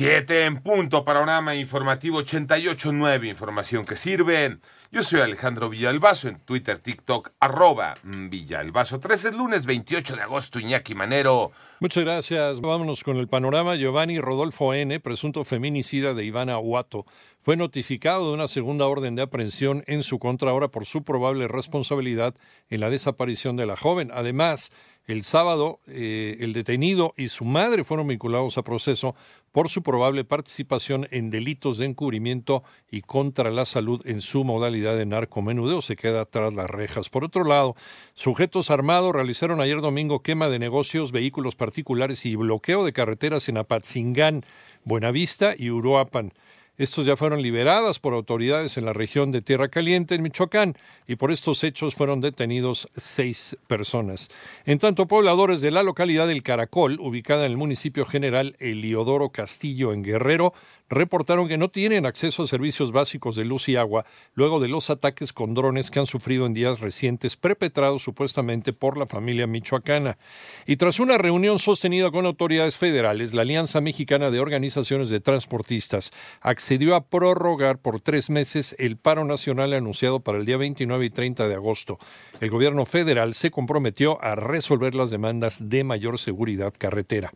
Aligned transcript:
Siete 0.00 0.46
en 0.46 0.62
punto, 0.62 1.04
panorama 1.04 1.54
informativo 1.54 2.22
88.9, 2.22 3.28
información 3.28 3.84
que 3.84 3.96
sirve. 3.96 4.56
Yo 4.90 5.02
soy 5.02 5.20
Alejandro 5.20 5.68
Villalbazo 5.68 6.28
en 6.28 6.40
Twitter, 6.40 6.78
TikTok, 6.78 7.32
arroba 7.38 7.92
Villalbazo. 8.02 8.98
13 8.98 9.28
es 9.28 9.34
lunes 9.34 9.66
28 9.66 10.16
de 10.16 10.22
agosto, 10.22 10.58
Iñaki 10.58 10.94
Manero. 10.94 11.52
Muchas 11.80 12.02
gracias. 12.02 12.62
Vámonos 12.62 13.04
con 13.04 13.18
el 13.18 13.28
panorama. 13.28 13.76
Giovanni 13.76 14.18
Rodolfo 14.20 14.72
N., 14.72 14.98
presunto 15.00 15.44
feminicida 15.44 16.14
de 16.14 16.24
Ivana 16.24 16.58
Huato, 16.58 17.04
fue 17.38 17.58
notificado 17.58 18.28
de 18.28 18.34
una 18.34 18.48
segunda 18.48 18.86
orden 18.86 19.16
de 19.16 19.22
aprehensión 19.22 19.84
en 19.86 20.02
su 20.02 20.18
contra 20.18 20.50
ahora 20.50 20.68
por 20.68 20.86
su 20.86 21.04
probable 21.04 21.46
responsabilidad 21.46 22.34
en 22.70 22.80
la 22.80 22.88
desaparición 22.88 23.56
de 23.56 23.66
la 23.66 23.76
joven. 23.76 24.10
Además, 24.14 24.72
el 25.06 25.24
sábado, 25.24 25.80
eh, 25.88 26.36
el 26.40 26.52
detenido 26.52 27.14
y 27.16 27.28
su 27.28 27.44
madre 27.44 27.84
fueron 27.84 28.06
vinculados 28.06 28.58
a 28.58 28.62
proceso 28.62 29.14
por 29.52 29.68
su 29.68 29.82
probable 29.82 30.24
participación 30.24 31.08
en 31.10 31.30
delitos 31.30 31.78
de 31.78 31.86
encubrimiento 31.86 32.62
y 32.90 33.00
contra 33.02 33.50
la 33.50 33.64
salud 33.64 34.00
en 34.04 34.20
su 34.20 34.44
modalidad 34.44 34.96
de 34.96 35.06
narcomenudeo. 35.06 35.82
Se 35.82 35.96
queda 35.96 36.24
tras 36.24 36.54
las 36.54 36.70
rejas. 36.70 37.08
Por 37.08 37.24
otro 37.24 37.44
lado, 37.44 37.74
sujetos 38.14 38.70
armados 38.70 39.12
realizaron 39.12 39.60
ayer 39.60 39.80
domingo 39.80 40.22
quema 40.22 40.48
de 40.48 40.58
negocios, 40.58 41.10
vehículos 41.10 41.56
particulares 41.56 42.24
y 42.26 42.36
bloqueo 42.36 42.84
de 42.84 42.92
carreteras 42.92 43.48
en 43.48 43.58
Apatzingán, 43.58 44.44
Buenavista 44.84 45.54
y 45.58 45.70
Uruapan. 45.70 46.32
Estos 46.80 47.04
ya 47.04 47.14
fueron 47.14 47.42
liberadas 47.42 47.98
por 47.98 48.14
autoridades 48.14 48.78
en 48.78 48.86
la 48.86 48.94
región 48.94 49.32
de 49.32 49.42
Tierra 49.42 49.68
Caliente, 49.68 50.14
en 50.14 50.22
Michoacán, 50.22 50.78
y 51.06 51.16
por 51.16 51.30
estos 51.30 51.62
hechos 51.62 51.94
fueron 51.94 52.22
detenidos 52.22 52.88
seis 52.96 53.54
personas. 53.66 54.30
En 54.64 54.78
tanto, 54.78 55.06
pobladores 55.06 55.60
de 55.60 55.72
la 55.72 55.82
localidad 55.82 56.26
del 56.26 56.42
Caracol, 56.42 56.98
ubicada 56.98 57.44
en 57.44 57.50
el 57.50 57.58
municipio 57.58 58.06
general 58.06 58.56
Eliodoro 58.60 59.28
Castillo, 59.28 59.92
en 59.92 60.02
Guerrero, 60.02 60.54
reportaron 60.90 61.48
que 61.48 61.56
no 61.56 61.70
tienen 61.70 62.04
acceso 62.04 62.42
a 62.42 62.46
servicios 62.46 62.92
básicos 62.92 63.36
de 63.36 63.44
luz 63.44 63.68
y 63.68 63.76
agua 63.76 64.04
luego 64.34 64.60
de 64.60 64.68
los 64.68 64.90
ataques 64.90 65.32
con 65.32 65.54
drones 65.54 65.90
que 65.90 66.00
han 66.00 66.06
sufrido 66.06 66.44
en 66.46 66.52
días 66.52 66.80
recientes, 66.80 67.36
perpetrados 67.36 68.02
supuestamente 68.02 68.72
por 68.72 68.98
la 68.98 69.06
familia 69.06 69.46
michoacana. 69.46 70.18
Y 70.66 70.76
tras 70.76 70.98
una 71.00 71.16
reunión 71.16 71.58
sostenida 71.58 72.10
con 72.10 72.26
autoridades 72.26 72.76
federales, 72.76 73.32
la 73.32 73.42
Alianza 73.42 73.80
Mexicana 73.80 74.30
de 74.30 74.40
Organizaciones 74.40 75.08
de 75.08 75.20
Transportistas 75.20 76.12
accedió 76.40 76.96
a 76.96 77.06
prorrogar 77.06 77.78
por 77.78 78.00
tres 78.00 78.28
meses 78.28 78.74
el 78.78 78.96
paro 78.96 79.24
nacional 79.24 79.72
anunciado 79.72 80.20
para 80.20 80.38
el 80.38 80.44
día 80.44 80.56
29 80.56 81.04
y 81.04 81.10
30 81.10 81.46
de 81.46 81.54
agosto. 81.54 81.98
El 82.40 82.50
gobierno 82.50 82.84
federal 82.84 83.34
se 83.34 83.52
comprometió 83.52 84.22
a 84.22 84.34
resolver 84.34 84.96
las 84.96 85.10
demandas 85.10 85.68
de 85.68 85.84
mayor 85.84 86.18
seguridad 86.18 86.74
carretera. 86.76 87.32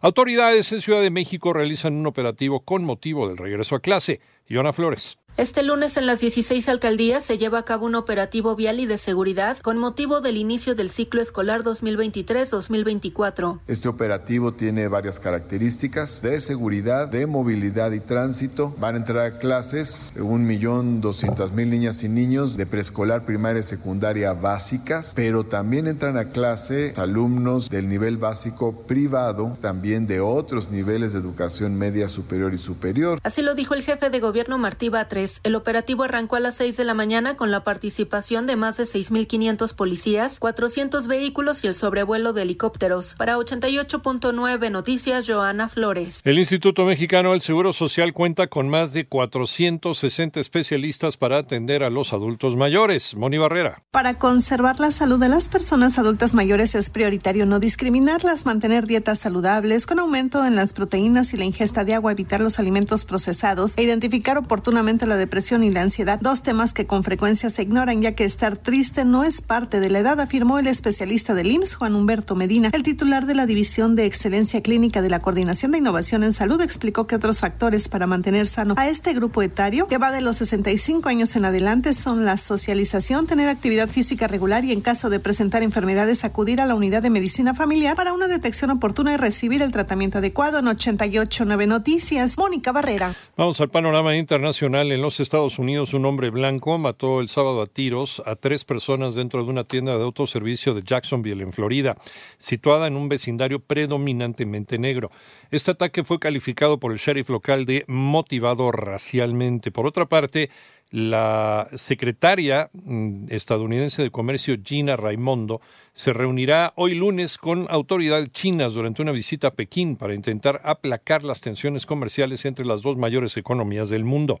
Autoridades 0.00 0.70
en 0.70 0.80
Ciudad 0.80 1.02
de 1.02 1.10
México 1.10 1.52
realizan 1.52 1.94
un 1.94 2.06
operativo 2.06 2.60
con 2.60 2.84
motivo 2.84 3.26
del 3.26 3.36
regreso 3.36 3.74
a 3.74 3.80
clase. 3.80 4.20
Iona 4.46 4.72
Flores. 4.72 5.18
Este 5.38 5.62
lunes 5.62 5.96
en 5.96 6.06
las 6.08 6.18
16 6.18 6.68
alcaldías 6.68 7.22
se 7.22 7.38
lleva 7.38 7.60
a 7.60 7.64
cabo 7.64 7.86
un 7.86 7.94
operativo 7.94 8.56
vial 8.56 8.80
y 8.80 8.86
de 8.86 8.98
seguridad 8.98 9.56
con 9.58 9.78
motivo 9.78 10.20
del 10.20 10.36
inicio 10.36 10.74
del 10.74 10.90
ciclo 10.90 11.22
escolar 11.22 11.62
2023-2024. 11.62 13.60
Este 13.68 13.88
operativo 13.88 14.50
tiene 14.50 14.88
varias 14.88 15.20
características 15.20 16.22
de 16.22 16.40
seguridad, 16.40 17.06
de 17.06 17.28
movilidad 17.28 17.92
y 17.92 18.00
tránsito. 18.00 18.74
Van 18.80 18.96
a 18.96 18.98
entrar 18.98 19.26
a 19.26 19.38
clases 19.38 20.12
1.200.000 20.16 21.52
niñas 21.68 22.02
y 22.02 22.08
niños 22.08 22.56
de 22.56 22.66
preescolar, 22.66 23.24
primaria 23.24 23.60
y 23.60 23.62
secundaria 23.62 24.32
básicas, 24.32 25.12
pero 25.14 25.44
también 25.44 25.86
entran 25.86 26.16
a 26.16 26.30
clase 26.30 26.94
alumnos 26.96 27.70
del 27.70 27.88
nivel 27.88 28.16
básico 28.16 28.72
privado, 28.72 29.52
también 29.60 30.08
de 30.08 30.18
otros 30.18 30.72
niveles 30.72 31.12
de 31.12 31.20
educación 31.20 31.78
media 31.78 32.08
superior 32.08 32.52
y 32.54 32.58
superior. 32.58 33.20
Así 33.22 33.42
lo 33.42 33.54
dijo 33.54 33.74
el 33.74 33.84
jefe 33.84 34.10
de 34.10 34.18
gobierno 34.18 34.58
Martí 34.58 34.88
Batres 34.88 35.27
el 35.44 35.54
operativo 35.54 36.04
arrancó 36.04 36.36
a 36.36 36.40
las 36.40 36.56
6 36.56 36.76
de 36.76 36.84
la 36.84 36.94
mañana 36.94 37.36
con 37.36 37.50
la 37.50 37.64
participación 37.64 38.46
de 38.46 38.56
más 38.56 38.76
de 38.76 38.84
6.500 38.84 39.74
policías, 39.74 40.38
400 40.38 41.08
vehículos 41.08 41.64
y 41.64 41.66
el 41.66 41.74
sobrevuelo 41.74 42.32
de 42.32 42.42
helicópteros. 42.42 43.14
Para 43.16 43.36
88.9 43.36 44.70
Noticias, 44.70 45.24
Joana 45.28 45.68
Flores. 45.68 46.20
El 46.24 46.38
Instituto 46.38 46.84
Mexicano 46.84 47.32
del 47.32 47.40
Seguro 47.42 47.72
Social 47.72 48.12
cuenta 48.12 48.46
con 48.46 48.68
más 48.68 48.92
de 48.92 49.06
460 49.06 50.40
especialistas 50.40 51.16
para 51.16 51.38
atender 51.38 51.84
a 51.84 51.90
los 51.90 52.12
adultos 52.12 52.56
mayores. 52.56 53.14
Moni 53.16 53.38
Barrera. 53.38 53.82
Para 53.90 54.18
conservar 54.18 54.80
la 54.80 54.90
salud 54.90 55.20
de 55.20 55.28
las 55.28 55.48
personas 55.48 55.98
adultas 55.98 56.34
mayores 56.34 56.74
es 56.74 56.90
prioritario 56.90 57.46
no 57.46 57.60
discriminarlas, 57.60 58.46
mantener 58.46 58.86
dietas 58.86 59.18
saludables 59.18 59.86
con 59.86 59.98
aumento 59.98 60.44
en 60.44 60.56
las 60.56 60.72
proteínas 60.72 61.34
y 61.34 61.36
la 61.36 61.44
ingesta 61.44 61.84
de 61.84 61.94
agua, 61.94 62.12
evitar 62.12 62.40
los 62.40 62.58
alimentos 62.58 63.04
procesados 63.04 63.76
e 63.76 63.82
identificar 63.82 64.38
oportunamente 64.38 65.06
la 65.06 65.16
depresión 65.18 65.62
y 65.62 65.70
la 65.70 65.82
ansiedad, 65.82 66.18
dos 66.20 66.42
temas 66.42 66.72
que 66.72 66.86
con 66.86 67.04
frecuencia 67.04 67.50
se 67.50 67.62
ignoran 67.62 68.00
ya 68.00 68.14
que 68.14 68.24
estar 68.24 68.56
triste 68.56 69.04
no 69.04 69.24
es 69.24 69.40
parte 69.40 69.80
de 69.80 69.90
la 69.90 69.98
edad, 69.98 70.20
afirmó 70.20 70.58
el 70.58 70.66
especialista 70.66 71.34
del 71.34 71.50
IMSS, 71.50 71.74
Juan 71.74 71.94
Humberto 71.94 72.34
Medina. 72.34 72.70
El 72.72 72.82
titular 72.82 73.26
de 73.26 73.34
la 73.34 73.46
División 73.46 73.96
de 73.96 74.06
Excelencia 74.06 74.62
Clínica 74.62 75.02
de 75.02 75.10
la 75.10 75.20
Coordinación 75.20 75.72
de 75.72 75.78
Innovación 75.78 76.24
en 76.24 76.32
Salud 76.32 76.60
explicó 76.60 77.06
que 77.06 77.16
otros 77.16 77.40
factores 77.40 77.88
para 77.88 78.06
mantener 78.06 78.46
sano 78.46 78.74
a 78.76 78.88
este 78.88 79.12
grupo 79.12 79.42
etario, 79.42 79.88
que 79.88 79.98
va 79.98 80.10
de 80.10 80.20
los 80.20 80.36
65 80.36 81.08
años 81.08 81.36
en 81.36 81.44
adelante, 81.44 81.92
son 81.92 82.24
la 82.24 82.36
socialización, 82.36 83.26
tener 83.26 83.48
actividad 83.48 83.88
física 83.88 84.26
regular 84.26 84.64
y 84.64 84.72
en 84.72 84.80
caso 84.80 85.10
de 85.10 85.20
presentar 85.20 85.62
enfermedades 85.62 86.24
acudir 86.24 86.60
a 86.60 86.66
la 86.66 86.74
unidad 86.74 87.02
de 87.02 87.10
medicina 87.10 87.54
familiar 87.54 87.96
para 87.96 88.12
una 88.12 88.28
detección 88.28 88.70
oportuna 88.70 89.14
y 89.14 89.16
recibir 89.16 89.62
el 89.62 89.72
tratamiento 89.72 90.18
adecuado 90.18 90.58
en 90.58 90.68
889 90.68 91.66
Noticias. 91.66 92.36
Mónica 92.38 92.72
Barrera. 92.72 93.14
Vamos 93.36 93.60
al 93.60 93.68
panorama 93.68 94.16
internacional 94.16 94.92
en 94.92 94.97
los 95.02 95.08
los 95.08 95.20
Estados 95.20 95.58
Unidos, 95.58 95.94
un 95.94 96.04
hombre 96.04 96.28
blanco 96.28 96.76
mató 96.76 97.22
el 97.22 97.30
sábado 97.30 97.62
a 97.62 97.66
tiros 97.66 98.22
a 98.26 98.36
tres 98.36 98.66
personas 98.66 99.14
dentro 99.14 99.42
de 99.42 99.48
una 99.48 99.64
tienda 99.64 99.96
de 99.96 100.04
autoservicio 100.04 100.74
de 100.74 100.82
Jacksonville, 100.82 101.42
en 101.42 101.54
Florida, 101.54 101.96
situada 102.36 102.88
en 102.88 102.94
un 102.94 103.08
vecindario 103.08 103.58
predominantemente 103.58 104.78
negro. 104.78 105.10
Este 105.50 105.70
ataque 105.70 106.04
fue 106.04 106.18
calificado 106.18 106.78
por 106.78 106.92
el 106.92 106.98
sheriff 106.98 107.30
local 107.30 107.64
de 107.64 107.86
motivado 107.88 108.70
racialmente. 108.70 109.70
Por 109.70 109.86
otra 109.86 110.04
parte, 110.04 110.50
la 110.90 111.68
secretaria 111.74 112.70
mm, 112.72 113.26
estadounidense 113.28 114.02
de 114.02 114.10
Comercio 114.10 114.56
Gina 114.62 114.96
Raimondo 114.96 115.60
se 115.94 116.12
reunirá 116.12 116.72
hoy 116.76 116.94
lunes 116.94 117.38
con 117.38 117.66
autoridades 117.68 118.30
chinas 118.30 118.74
durante 118.74 119.02
una 119.02 119.12
visita 119.12 119.48
a 119.48 119.54
Pekín 119.54 119.96
para 119.96 120.14
intentar 120.14 120.60
aplacar 120.64 121.24
las 121.24 121.40
tensiones 121.40 121.86
comerciales 121.86 122.44
entre 122.44 122.64
las 122.64 122.82
dos 122.82 122.96
mayores 122.96 123.36
economías 123.36 123.88
del 123.88 124.04
mundo. 124.04 124.40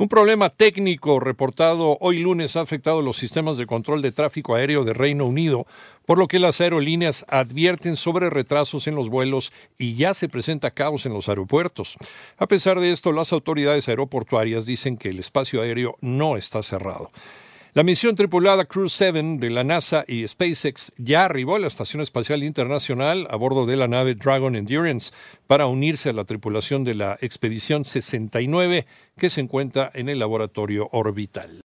Un 0.00 0.08
problema 0.08 0.48
técnico 0.48 1.18
reportado 1.18 1.98
hoy 2.00 2.18
lunes 2.18 2.54
ha 2.54 2.60
afectado 2.60 3.02
los 3.02 3.16
sistemas 3.16 3.56
de 3.56 3.66
control 3.66 4.00
de 4.00 4.12
tráfico 4.12 4.54
aéreo 4.54 4.84
de 4.84 4.92
Reino 4.92 5.26
Unido, 5.26 5.66
por 6.06 6.18
lo 6.18 6.28
que 6.28 6.38
las 6.38 6.60
aerolíneas 6.60 7.26
advierten 7.26 7.96
sobre 7.96 8.30
retrasos 8.30 8.86
en 8.86 8.94
los 8.94 9.08
vuelos 9.08 9.52
y 9.76 9.96
ya 9.96 10.14
se 10.14 10.28
presenta 10.28 10.70
caos 10.70 11.04
en 11.04 11.14
los 11.14 11.28
aeropuertos. 11.28 11.96
A 12.36 12.46
pesar 12.46 12.78
de 12.78 12.92
esto, 12.92 13.10
las 13.10 13.32
autoridades 13.32 13.88
aeroportuarias 13.88 14.66
dicen 14.66 14.96
que 14.98 15.08
el 15.08 15.18
espacio 15.18 15.62
aéreo 15.62 15.96
no 16.00 16.36
está 16.36 16.62
cerrado. 16.62 17.10
La 17.74 17.82
misión 17.82 18.16
tripulada 18.16 18.64
Crew 18.64 18.88
7 18.88 19.36
de 19.38 19.50
la 19.50 19.62
NASA 19.62 20.02
y 20.08 20.26
SpaceX 20.26 20.92
ya 20.96 21.26
arribó 21.26 21.56
a 21.56 21.58
la 21.58 21.66
Estación 21.66 22.00
Espacial 22.00 22.42
Internacional 22.42 23.26
a 23.30 23.36
bordo 23.36 23.66
de 23.66 23.76
la 23.76 23.86
nave 23.86 24.14
Dragon 24.14 24.56
Endurance 24.56 25.12
para 25.46 25.66
unirse 25.66 26.08
a 26.08 26.14
la 26.14 26.24
tripulación 26.24 26.82
de 26.82 26.94
la 26.94 27.18
Expedición 27.20 27.84
69 27.84 28.86
que 29.18 29.28
se 29.28 29.42
encuentra 29.42 29.90
en 29.92 30.08
el 30.08 30.18
laboratorio 30.18 30.88
orbital. 30.92 31.50